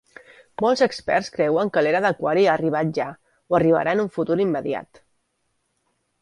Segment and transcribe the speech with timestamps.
[0.63, 3.07] Molts experts creuen que l'era d'aquari ha arribat ja,
[3.53, 5.03] o arribarà en un futur immediat.